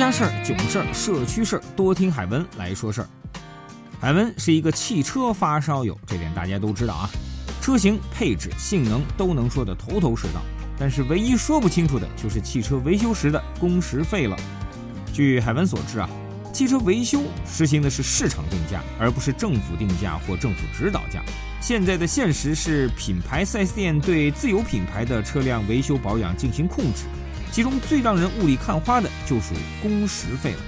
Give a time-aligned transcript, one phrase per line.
[0.00, 3.08] 家事儿、囧事儿、社区事儿，多听海文来说事儿。
[4.00, 7.10] 海文是一个汽车发烧友，这点大家都知道啊。
[7.60, 10.40] 车型、配置、性能都能说得头头是道，
[10.78, 14.34] 但是唯一说不清楚的就是汽车维修时的工时费了。
[15.12, 16.08] 据海文所知啊，
[16.50, 21.22] 汽车维修实行的是市场定价，而不是政府定价或政府指导价。
[21.60, 27.04] 现在的现实是，品牌 4S 店对自有品牌的车辆维修保养进行控制，
[27.52, 30.58] 其中最让人雾里看花的就属工时费了。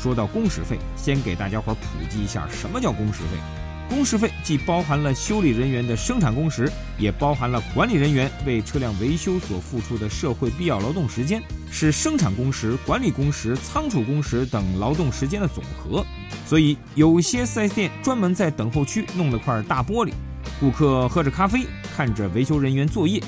[0.00, 3.38] 说到工时费，先给大家伙普及一下什么叫工时费。
[3.86, 16.04] 工时费既包含了修理人员的生产工时，也包含了管理人员为车辆维修所付出的社会必要劳动时间，是生产工时、管理工时、仓储工时等劳动时间的总和。
[16.46, 20.12] 所以，有些 4S 店专门在等候区弄了块大玻璃。
[20.58, 23.22] 顾客喝着咖啡，看着维修人员作业，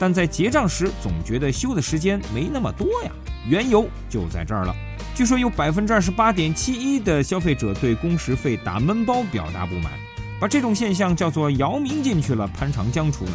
[0.00, 3.10] 但在结账时总觉得修的时间没那么多呀。
[3.46, 4.74] 缘由就在这儿了。
[5.14, 9.92] 据说有百分之二十八点七一的消费者对工时费打闷包表达不满，
[10.40, 13.32] 把这种现象叫做“姚明进去了，潘长江出来”。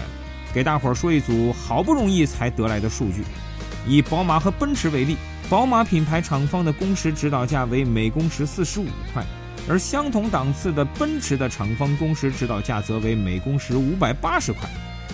[0.53, 3.23] 给大伙儿说一组好不容易才得来的数据：
[3.87, 5.17] 以宝马和奔驰为例，
[5.49, 9.23] 宝马品牌厂方的工时指导价为每工时四十五块。
[9.67, 14.69] 而相同档次的奔驰的厂方工时指导价则为每工时五百八十块，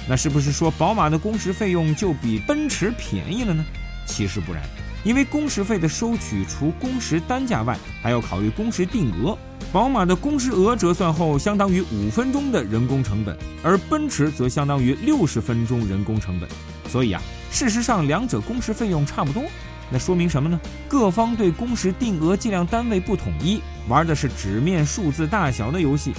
[0.08, 3.64] 那是不是说宝马的工时费用就比奔驰便宜了呢？
[4.06, 4.62] 其实不然，
[5.04, 9.38] 因为工时费的收取除工时单价外，还要考虑工时定额。
[9.72, 16.50] 宝马的工时额折算后相当于五分钟的人工成本，而奔驰则相当于六十分钟人工成本。
[16.90, 19.44] 所以啊，事实上两者工时费用差不多。
[19.90, 20.60] 那说明什么呢？
[20.90, 26.12] 各方对工时定额计量单位不统一，玩的是纸面数字大小的游戏。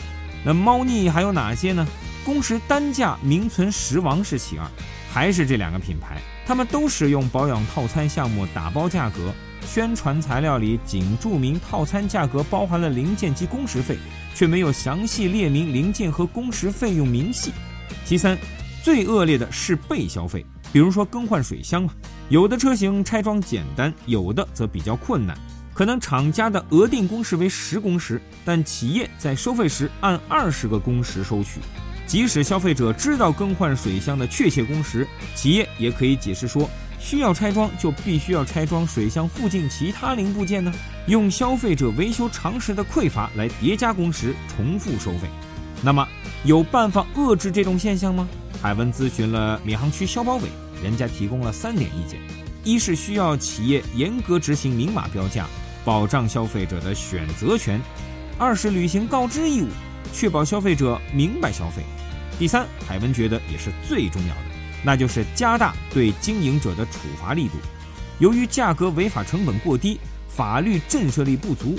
[0.45, 1.87] 那猫腻还有哪些呢？
[2.25, 4.67] 工时单价名存实亡是其二，
[5.13, 9.33] 还是这两个品牌，他们都使用保养套餐项目打包价格，
[9.67, 13.97] 宣传材料里仅注明套餐价格包含了零件及工时费，
[14.35, 17.53] 却没有详细列明零件和工时费用明细。
[18.05, 18.39] 其三，
[18.83, 21.93] 最恶劣的是被消费，比如说更换水箱嘛。
[22.29, 25.37] 有的车型拆装简单，有的则比较困难。
[25.75, 31.61] 可能厂家的额定工时为十工时，但企业在收费时按二十个工时收取。
[32.07, 36.69] 即使消费者知道更换水箱的确切工时，企业也可以解释说，
[36.99, 40.73] 需要拆装就必须要拆装水箱附近其他零部件呢，
[41.07, 45.29] 用消费者维修常识的匮乏来叠加工时，重复收费。
[45.83, 46.07] 那么，
[46.45, 48.29] 有办法遏制这种现象吗？
[48.61, 50.43] 海文咨询了闵行区消保委。
[50.83, 52.21] 人家提供了三点意见：
[52.65, 55.47] 一是需要企业严格执行明码标价，
[55.85, 57.81] 保障消费者的选择权；
[58.39, 59.69] 二是履行告知义务，
[60.13, 61.83] 确保消费者明白消费；
[62.39, 64.41] 第三，海文觉得也是最重要的，
[64.85, 67.55] 那就是加大对经营者的处罚力度。
[68.19, 71.79] 由于价格违法成本过低，法律震慑力不足，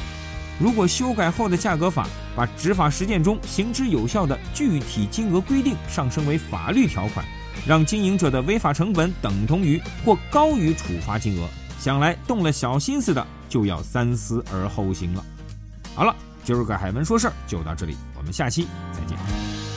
[0.59, 7.25] 如果修改后的价格法把执法实践中行之有效的具体金额规定上升为法律条款。
[7.65, 11.47] 让经营者的违法成本等同于或高于处罚金额，
[11.79, 15.23] 想来动了小心思的就要三思而后行了。
[15.95, 16.13] 好了，
[16.43, 19.72] 今儿个海文说事儿就到这里，我们下期再见。